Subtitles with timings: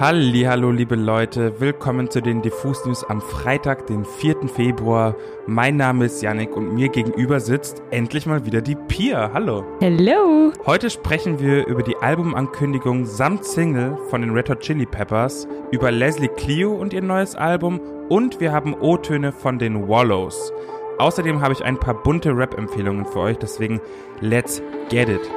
[0.00, 4.46] Hallo, liebe Leute, willkommen zu den Diffus News am Freitag, den 4.
[4.46, 5.16] Februar.
[5.48, 9.32] Mein Name ist Yannick und mir gegenüber sitzt endlich mal wieder die Pia.
[9.34, 9.64] Hallo.
[9.80, 10.52] Hello.
[10.66, 15.90] Heute sprechen wir über die Albumankündigung samt Single von den Red Hot Chili Peppers, über
[15.90, 20.52] Leslie Clio und ihr neues Album und wir haben O-Töne von den Wallows.
[20.98, 23.80] Außerdem habe ich ein paar bunte Rap-Empfehlungen für euch, deswegen
[24.20, 25.28] let's get it.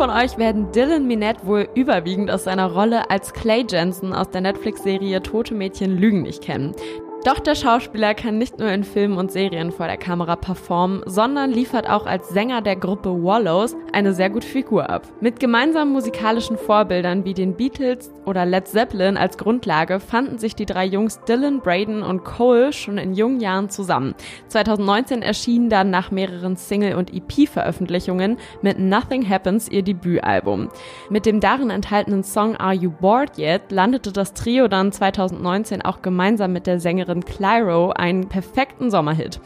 [0.00, 4.40] Von euch werden Dylan Minette wohl überwiegend aus seiner Rolle als Clay Jensen aus der
[4.40, 6.74] Netflix-Serie Tote Mädchen lügen nicht kennen.
[7.22, 11.50] Doch der Schauspieler kann nicht nur in Filmen und Serien vor der Kamera performen, sondern
[11.50, 15.06] liefert auch als Sänger der Gruppe Wallows eine sehr gute Figur ab.
[15.20, 20.64] Mit gemeinsamen musikalischen Vorbildern wie den Beatles oder Led Zeppelin als Grundlage fanden sich die
[20.64, 24.14] drei Jungs Dylan, Braden und Cole schon in jungen Jahren zusammen.
[24.48, 30.70] 2019 erschien dann nach mehreren Single- und EP-Veröffentlichungen mit Nothing Happens ihr Debütalbum.
[31.10, 36.00] Mit dem darin enthaltenen Song Are You Bored Yet landete das Trio dann 2019 auch
[36.00, 39.40] gemeinsam mit der Sängerin Sängerin Clyro einen perfekten Sommerhit.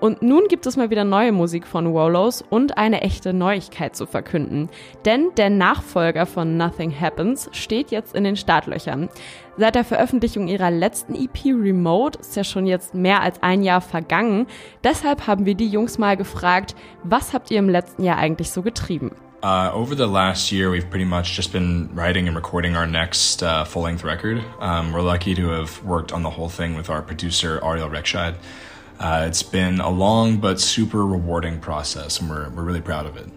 [0.00, 4.06] Und nun gibt es mal wieder neue Musik von Wallows und eine echte Neuigkeit zu
[4.06, 4.70] verkünden.
[5.04, 9.10] Denn der Nachfolger von Nothing Happens steht jetzt in den Startlöchern.
[9.58, 13.82] Seit der Veröffentlichung ihrer letzten EP Remote ist ja schon jetzt mehr als ein Jahr
[13.82, 14.46] vergangen.
[14.82, 18.62] Deshalb haben wir die Jungs mal gefragt, was habt ihr im letzten Jahr eigentlich so
[18.62, 19.10] getrieben?
[19.42, 23.42] Uh, over the last year, we've pretty much just been writing and recording our next
[23.42, 24.44] uh, full length record.
[24.58, 28.34] Um, we're lucky to have worked on the whole thing with our producer, Ariel Rekshad.
[28.98, 33.16] Uh, it's been a long but super rewarding process, and we're, we're really proud of
[33.16, 33.28] it.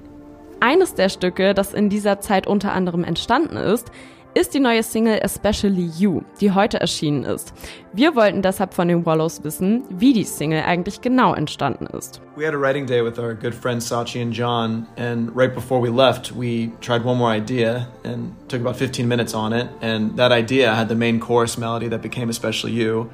[0.60, 3.90] Eines der Stücke, das in dieser Zeit unter anderem entstanden ist,
[4.36, 7.54] ist die neue Single Especially You, die heute erschienen ist.
[7.94, 12.20] Wir wollten deshalb von den Wallows wissen, wie die Single eigentlich genau entstanden ist.
[12.36, 15.80] We had a writing day with our good friends Sachi and John, and right before
[15.80, 19.68] we left, we tried one more idea and took about 15 minutes on it.
[19.82, 23.12] And that idea had the main chorus melody that became Especially You.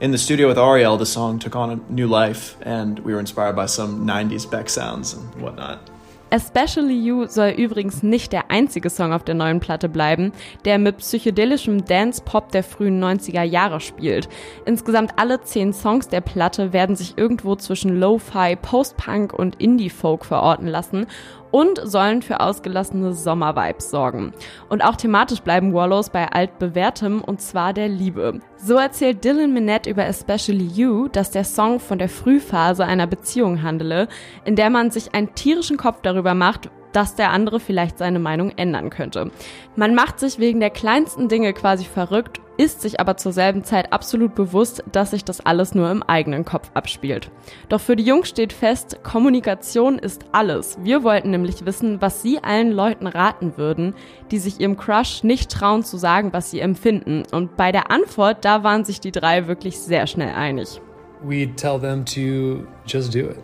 [0.00, 3.20] In the studio with Ariel, the song took on a new life, and we were
[3.20, 5.93] inspired by some 90s Beck sounds and whatnot.
[6.34, 10.32] Especially You soll übrigens nicht der einzige Song auf der neuen Platte bleiben,
[10.64, 14.28] der mit psychedelischem Dance-Pop der frühen 90er Jahre spielt.
[14.66, 20.66] Insgesamt alle zehn Songs der Platte werden sich irgendwo zwischen Lo-Fi, Post-Punk und Indie-Folk verorten
[20.66, 21.06] lassen
[21.54, 24.32] und sollen für ausgelassene Sommervibes sorgen.
[24.68, 28.40] Und auch thematisch bleiben Wallows bei altbewährtem und zwar der Liebe.
[28.56, 33.62] So erzählt Dylan Minette über Especially You, dass der Song von der Frühphase einer Beziehung
[33.62, 34.08] handele,
[34.44, 38.52] in der man sich einen tierischen Kopf darüber macht, dass der andere vielleicht seine Meinung
[38.56, 39.30] ändern könnte.
[39.76, 43.92] Man macht sich wegen der kleinsten Dinge quasi verrückt, ist sich aber zur selben Zeit
[43.92, 47.30] absolut bewusst, dass sich das alles nur im eigenen Kopf abspielt.
[47.68, 50.78] Doch für die Jungs steht fest, Kommunikation ist alles.
[50.80, 53.94] Wir wollten nämlich wissen, was sie allen Leuten raten würden,
[54.30, 57.24] die sich ihrem Crush nicht trauen zu sagen, was sie empfinden.
[57.32, 60.80] Und bei der Antwort, da waren sich die drei wirklich sehr schnell einig.
[61.26, 63.38] We'd tell them to just do it.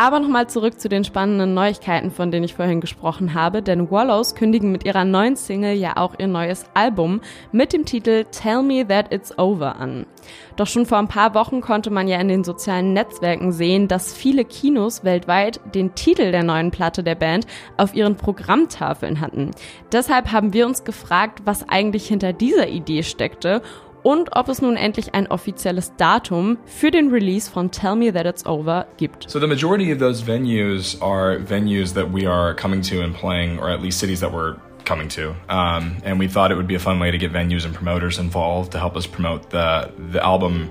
[0.00, 4.36] Aber nochmal zurück zu den spannenden Neuigkeiten, von denen ich vorhin gesprochen habe, denn Wallows
[4.36, 7.20] kündigen mit ihrer neuen Single ja auch ihr neues Album
[7.50, 10.06] mit dem Titel Tell Me That It's Over an.
[10.54, 14.14] Doch schon vor ein paar Wochen konnte man ja in den sozialen Netzwerken sehen, dass
[14.14, 19.50] viele Kinos weltweit den Titel der neuen Platte der Band auf ihren Programmtafeln hatten.
[19.90, 23.62] Deshalb haben wir uns gefragt, was eigentlich hinter dieser Idee steckte
[24.02, 28.26] und ob es nun endlich ein offizielles Datum für den Release von Tell Me That
[28.26, 29.28] It's Over gibt.
[29.28, 33.58] So the majority of those venues are venues that we are coming to and playing,
[33.58, 35.34] or at least cities that we're coming to.
[35.48, 38.18] Um, and we thought it would be a fun way to get venues and promoters
[38.18, 40.70] involved to help us promote the the album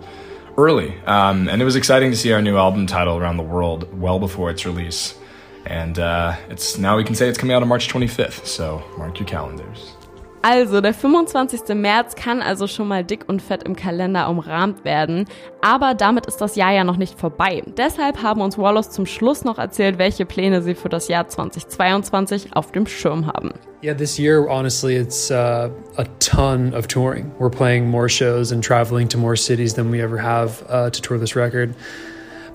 [0.58, 0.98] early.
[1.06, 4.20] Um, and it was exciting to see our new album title around the world well
[4.20, 5.16] before its release.
[5.66, 8.46] And uh, it's now we can say it's coming out on March 25th.
[8.48, 9.97] So mark your calendars.
[10.50, 11.76] Also, der 25.
[11.76, 15.26] März kann also schon mal dick und fett im Kalender umrahmt werden.
[15.60, 17.64] Aber damit ist das Jahr ja noch nicht vorbei.
[17.76, 22.56] Deshalb haben uns Wallace zum Schluss noch erzählt, welche Pläne sie für das Jahr 2022
[22.56, 23.56] auf dem Schirm haben.
[23.84, 27.30] Yeah, this year, honestly, it's uh, a ton of touring.
[27.40, 31.02] We're playing more shows and traveling to more cities than we ever have uh, to
[31.02, 31.76] tour this record.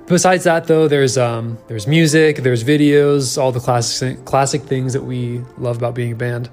[0.06, 5.04] Besides that, though, there's um, there's music, there's videos, all the classic classic things that
[5.04, 6.48] we love about being a band.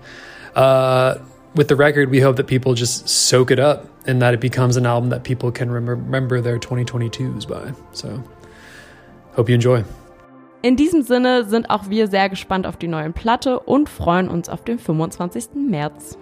[0.54, 1.16] Uh,
[1.56, 4.78] with the record, we hope that people just soak it up and that it becomes
[4.78, 7.74] an album that people can remember, their 2022s by.
[7.92, 8.24] So,
[9.36, 9.84] hope you enjoy.
[10.62, 14.50] In diesem Sinne sind auch wir sehr gespannt auf die neue Platte und freuen uns
[14.50, 15.52] auf den 25.
[15.56, 16.18] März.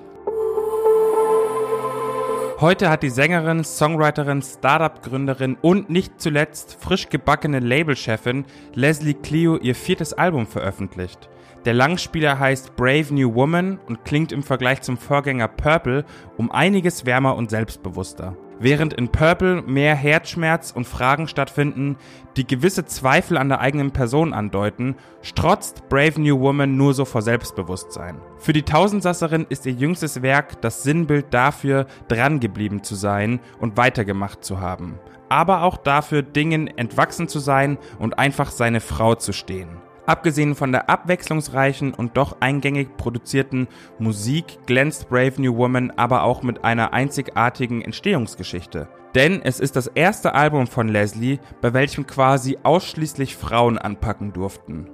[2.59, 9.75] Heute hat die Sängerin, Songwriterin, Startup-Gründerin und nicht zuletzt frisch gebackene Labelchefin Leslie Clio ihr
[9.75, 11.29] viertes Album veröffentlicht.
[11.65, 16.05] Der Langspieler heißt Brave New Woman und klingt im Vergleich zum Vorgänger Purple
[16.37, 18.37] um einiges wärmer und selbstbewusster.
[18.59, 21.95] Während in Purple mehr Herzschmerz und Fragen stattfinden,
[22.37, 27.21] die gewisse Zweifel an der eigenen Person andeuten, strotzt Brave New Woman nur so vor
[27.21, 28.19] Selbstbewusstsein.
[28.39, 34.43] Für die Tausendsasserin ist ihr jüngstes Werk das Sinnbild dafür, drangeblieben zu sein und weitergemacht
[34.43, 34.97] zu haben.
[35.29, 39.69] Aber auch dafür, Dingen entwachsen zu sein und einfach seine Frau zu stehen.
[40.07, 43.67] Abgesehen von der abwechslungsreichen und doch eingängig produzierten
[43.99, 48.87] Musik glänzt Brave New Woman aber auch mit einer einzigartigen Entstehungsgeschichte.
[49.15, 54.87] Denn es ist das erste Album von Leslie, bei welchem quasi ausschließlich Frauen anpacken durften.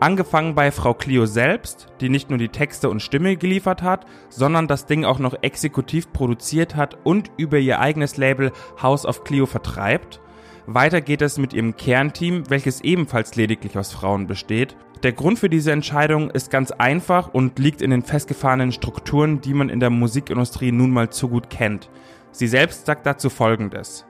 [0.00, 4.68] Angefangen bei Frau Clio selbst, die nicht nur die Texte und Stimme geliefert hat, sondern
[4.68, 8.52] das Ding auch noch exekutiv produziert hat und über ihr eigenes Label
[8.82, 10.20] House of Clio vertreibt
[10.66, 14.76] weiter geht es mit ihrem Kernteam, welches ebenfalls lediglich aus Frauen besteht.
[15.02, 19.54] Der Grund für diese Entscheidung ist ganz einfach und liegt in den festgefahrenen Strukturen, die
[19.54, 21.90] man in der Musikindustrie nun mal zu gut kennt.
[22.30, 24.06] Sie selbst sagt dazu Folgendes.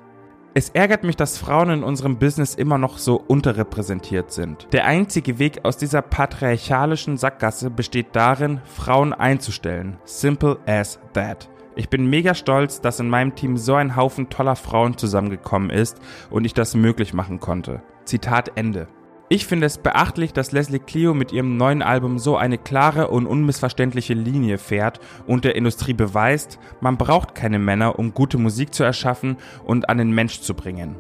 [0.54, 4.68] Es ärgert mich, dass Frauen in unserem Business immer noch so unterrepräsentiert sind.
[4.72, 9.96] Der einzige Weg aus dieser patriarchalischen Sackgasse besteht darin, Frauen einzustellen.
[10.04, 11.48] Simple as that.
[11.74, 15.98] Ich bin mega stolz, dass in meinem Team so ein Haufen toller Frauen zusammengekommen ist
[16.28, 17.82] und ich das möglich machen konnte.
[18.04, 18.88] Zitat Ende.
[19.30, 23.26] Ich finde es beachtlich, dass Leslie Clio mit ihrem neuen Album so eine klare und
[23.26, 28.84] unmissverständliche Linie fährt und der Industrie beweist, man braucht keine Männer, um gute Musik zu
[28.84, 30.96] erschaffen und an den Mensch zu bringen.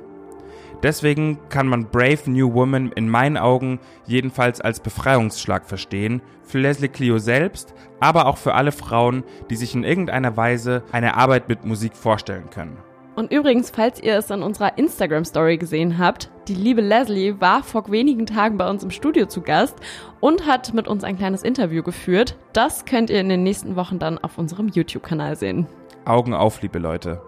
[0.82, 6.88] Deswegen kann man Brave New Woman in meinen Augen jedenfalls als Befreiungsschlag verstehen, für Leslie
[6.88, 11.64] Clio selbst, aber auch für alle Frauen, die sich in irgendeiner Weise eine Arbeit mit
[11.64, 12.78] Musik vorstellen können.
[13.14, 17.90] Und übrigens, falls ihr es in unserer Instagram-Story gesehen habt, die liebe Leslie war vor
[17.90, 19.76] wenigen Tagen bei uns im Studio zu Gast
[20.20, 22.36] und hat mit uns ein kleines Interview geführt.
[22.54, 25.66] Das könnt ihr in den nächsten Wochen dann auf unserem YouTube-Kanal sehen.
[26.06, 27.20] Augen auf, liebe Leute.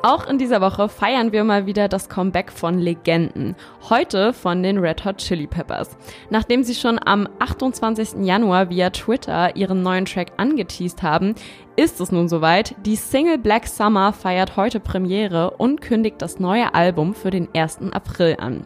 [0.00, 3.56] Auch in dieser Woche feiern wir mal wieder das Comeback von Legenden.
[3.90, 5.96] Heute von den Red Hot Chili Peppers.
[6.30, 8.24] Nachdem sie schon am 28.
[8.24, 11.34] Januar via Twitter ihren neuen Track angeteased haben,
[11.74, 12.76] ist es nun soweit.
[12.86, 17.78] Die Single Black Summer feiert heute Premiere und kündigt das neue Album für den 1.
[17.90, 18.64] April an.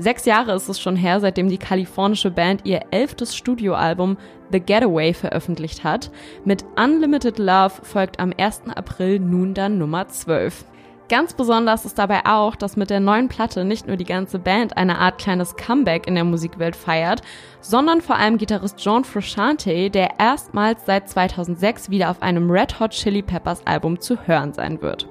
[0.00, 4.16] Sechs Jahre ist es schon her, seitdem die kalifornische Band ihr elftes Studioalbum
[4.52, 6.12] The Getaway veröffentlicht hat.
[6.44, 8.62] Mit Unlimited Love folgt am 1.
[8.74, 10.64] April nun dann Nummer 12.
[11.08, 14.76] Ganz besonders ist dabei auch, dass mit der neuen Platte nicht nur die ganze Band
[14.76, 17.22] eine Art kleines Comeback in der Musikwelt feiert,
[17.60, 22.90] sondern vor allem Gitarrist John Frusciante, der erstmals seit 2006 wieder auf einem Red Hot
[22.90, 25.08] Chili Peppers Album zu hören sein wird.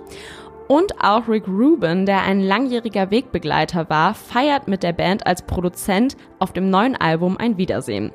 [0.68, 6.18] Und auch Rick Rubin, der ein langjähriger Wegbegleiter war, feiert mit der Band als Produzent
[6.40, 8.12] auf dem neuen Album ein Wiedersehen.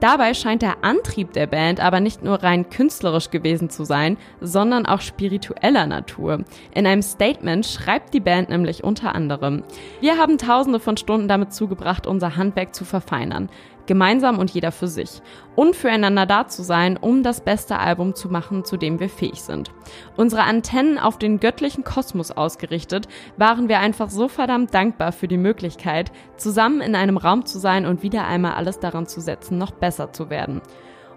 [0.00, 4.84] Dabei scheint der Antrieb der Band aber nicht nur rein künstlerisch gewesen zu sein, sondern
[4.84, 6.44] auch spiritueller Natur.
[6.74, 9.62] In einem Statement schreibt die Band nämlich unter anderem,
[10.00, 13.48] wir haben tausende von Stunden damit zugebracht, unser Handwerk zu verfeinern
[13.86, 15.22] gemeinsam und jeder für sich.
[15.54, 19.42] Und füreinander da zu sein, um das beste Album zu machen, zu dem wir fähig
[19.42, 19.70] sind.
[20.16, 25.36] Unsere Antennen auf den göttlichen Kosmos ausgerichtet, waren wir einfach so verdammt dankbar für die
[25.36, 29.72] Möglichkeit, zusammen in einem Raum zu sein und wieder einmal alles daran zu setzen, noch
[29.72, 30.62] besser zu werden.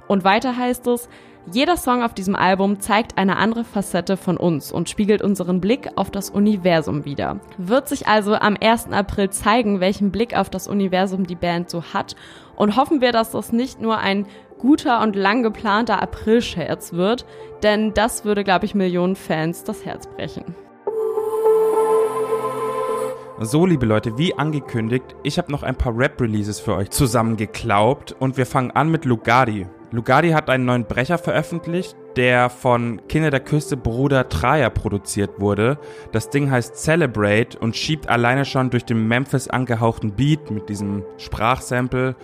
[0.07, 1.09] Und weiter heißt es,
[1.51, 5.89] jeder Song auf diesem Album zeigt eine andere Facette von uns und spiegelt unseren Blick
[5.95, 7.39] auf das Universum wider.
[7.57, 8.91] Wird sich also am 1.
[8.91, 12.15] April zeigen, welchen Blick auf das Universum die Band so hat
[12.55, 14.25] und hoffen wir, dass das nicht nur ein
[14.57, 17.25] guter und lang geplanter April-Scherz wird,
[17.62, 20.55] denn das würde, glaube ich, Millionen Fans das Herz brechen.
[23.39, 28.38] So, liebe Leute, wie angekündigt, ich habe noch ein paar Rap-Releases für euch zusammengeklaubt und
[28.38, 29.67] wir fangen an mit Lugardi.
[29.95, 35.77] Lugardi hat einen neuen Brecher veröffentlicht, der von Kinder der Küste Bruder Traja produziert wurde.
[36.11, 41.05] Das Ding heißt Celebrate und schiebt alleine schon durch den Memphis angehauchten Beat mit diesem
[41.17, 42.17] Sprachsample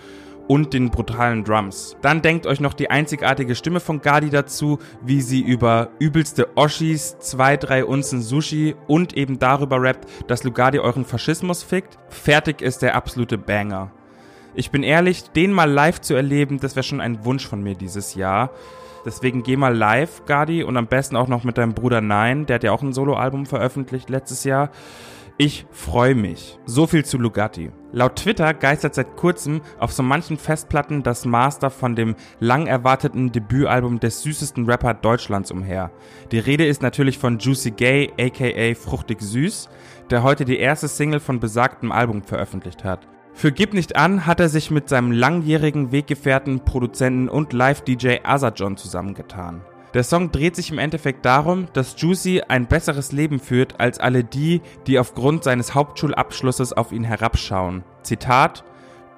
[0.48, 1.96] und den brutalen Drums.
[2.02, 7.18] Dann denkt euch noch die einzigartige Stimme von Gadi dazu, wie sie über übelste Oshis,
[7.20, 11.96] zwei, drei Unzen Sushi und eben darüber rappt, dass Lugardi euren Faschismus fickt.
[12.10, 13.92] Fertig ist der absolute Banger.
[14.54, 17.74] Ich bin ehrlich, den mal live zu erleben, das wäre schon ein Wunsch von mir
[17.74, 18.50] dieses Jahr.
[19.04, 22.56] Deswegen geh mal live, Gadi, und am besten auch noch mit deinem Bruder Nein, der
[22.56, 24.70] hat ja auch ein Soloalbum veröffentlicht letztes Jahr.
[25.38, 26.58] Ich freue mich.
[26.66, 27.72] So viel zu Lugatti.
[27.90, 33.32] Laut Twitter geistert seit kurzem auf so manchen Festplatten das Master von dem lang erwarteten
[33.32, 35.90] Debütalbum des süßesten Rapper Deutschlands umher.
[36.30, 39.70] Die Rede ist natürlich von Juicy Gay, aka Fruchtig Süß,
[40.10, 43.08] der heute die erste Single von besagtem Album veröffentlicht hat.
[43.34, 48.76] Für Gib nicht an hat er sich mit seinem langjährigen Weggefährten, Produzenten und Live-DJ Azajon
[48.76, 49.62] zusammengetan.
[49.94, 54.24] Der Song dreht sich im Endeffekt darum, dass Juicy ein besseres Leben führt als alle
[54.24, 57.84] die, die aufgrund seines Hauptschulabschlusses auf ihn herabschauen.
[58.02, 58.64] Zitat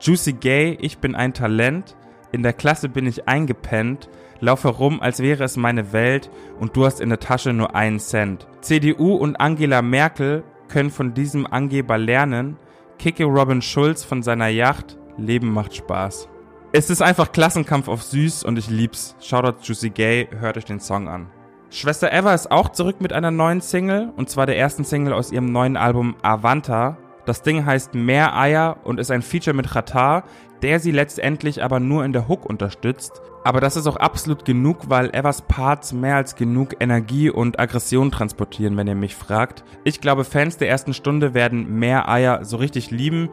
[0.00, 1.96] Juicy Gay, ich bin ein Talent,
[2.32, 4.08] in der Klasse bin ich eingepennt,
[4.40, 8.00] laufe rum, als wäre es meine Welt und du hast in der Tasche nur einen
[8.00, 8.48] Cent.
[8.60, 12.56] CDU und Angela Merkel können von diesem Angeber lernen,
[12.98, 16.28] kicke Robin Schulz von seiner Yacht, Leben macht Spaß.
[16.72, 19.14] Es ist einfach Klassenkampf auf süß und ich lieb's.
[19.20, 21.28] Shoutout Juicy Gay, hört euch den Song an.
[21.70, 25.32] Schwester Eva ist auch zurück mit einer neuen Single und zwar der ersten Single aus
[25.32, 26.96] ihrem neuen Album Avanta.
[27.26, 30.24] Das Ding heißt Mehr Eier und ist ein Feature mit Ratar,
[30.64, 33.20] der sie letztendlich aber nur in der Hook unterstützt.
[33.44, 38.10] Aber das ist auch absolut genug, weil Evas Parts mehr als genug Energie und Aggression
[38.10, 39.62] transportieren, wenn ihr mich fragt.
[39.84, 43.28] Ich glaube, Fans der ersten Stunde werden Mehr Eier so richtig lieben.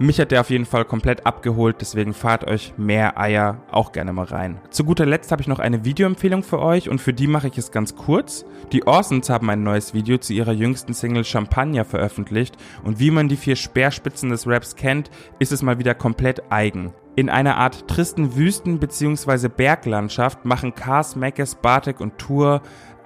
[0.00, 4.12] Mich hat der auf jeden Fall komplett abgeholt, deswegen fahrt euch mehr Eier auch gerne
[4.12, 4.60] mal rein.
[4.70, 7.58] Zu guter Letzt habe ich noch eine Videoempfehlung für euch und für die mache ich
[7.58, 8.44] es ganz kurz.
[8.72, 13.28] Die Orsons haben ein neues Video zu ihrer jüngsten Single Champagner veröffentlicht und wie man
[13.28, 16.92] die vier Speerspitzen des Raps kennt, ist es mal wieder komplett eigen.
[17.14, 19.46] In einer Art tristen Wüsten- bzw.
[19.48, 22.62] Berglandschaft machen Cars, Meckes, Bartek und Tour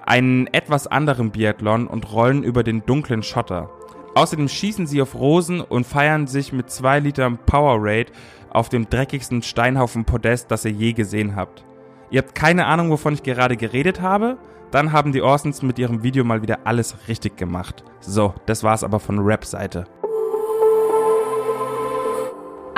[0.07, 3.69] einen etwas anderen Biathlon und rollen über den dunklen Schotter.
[4.15, 8.11] Außerdem schießen sie auf Rosen und feiern sich mit zwei Litern Powerade
[8.49, 11.65] auf dem dreckigsten Steinhaufen Podest, das ihr je gesehen habt.
[12.09, 14.37] Ihr habt keine Ahnung, wovon ich gerade geredet habe?
[14.71, 17.83] Dann haben die Orsons mit ihrem Video mal wieder alles richtig gemacht.
[18.01, 19.85] So, das war's aber von Rap-Seite.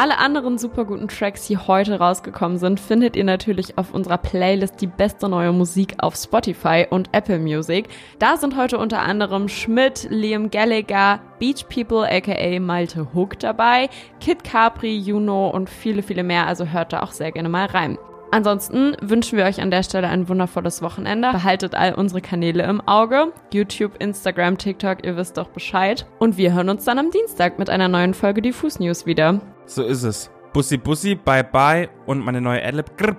[0.02, 4.82] Alle anderen super guten Tracks, die heute rausgekommen sind, findet ihr natürlich auf unserer Playlist
[4.82, 7.88] Die beste neue Musik auf Spotify und Apple Music.
[8.18, 14.44] Da sind heute unter anderem Schmidt, Liam Gallagher, Beach People aka Malte Hook dabei, Kid
[14.44, 16.48] Capri, Juno und viele, viele mehr.
[16.48, 18.00] Also hört da auch sehr gerne mal rein.
[18.32, 21.32] Ansonsten wünschen wir euch an der Stelle ein wundervolles Wochenende.
[21.32, 23.34] Behaltet all unsere Kanäle im Auge.
[23.54, 26.08] YouTube, Instagram, TikTok, ihr wisst doch Bescheid.
[26.18, 29.40] Und wir hören uns dann am Dienstag mit einer neuen Folge Diffus News wieder.
[29.74, 30.30] So ist es.
[30.52, 32.98] Bussi Bussi, bye bye und meine neue Adlib.
[32.98, 33.16] Grrr.